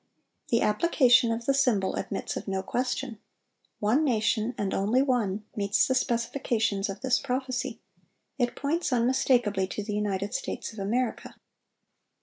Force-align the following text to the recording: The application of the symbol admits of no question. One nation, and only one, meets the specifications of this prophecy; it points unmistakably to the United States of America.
The 0.49 0.63
application 0.63 1.31
of 1.31 1.45
the 1.45 1.53
symbol 1.53 1.93
admits 1.93 2.35
of 2.35 2.47
no 2.47 2.63
question. 2.63 3.19
One 3.79 4.03
nation, 4.03 4.55
and 4.57 4.73
only 4.73 5.03
one, 5.03 5.45
meets 5.55 5.85
the 5.85 5.93
specifications 5.93 6.89
of 6.89 7.01
this 7.01 7.19
prophecy; 7.19 7.81
it 8.39 8.55
points 8.55 8.91
unmistakably 8.91 9.67
to 9.67 9.83
the 9.83 9.93
United 9.93 10.33
States 10.33 10.73
of 10.73 10.79
America. 10.79 11.35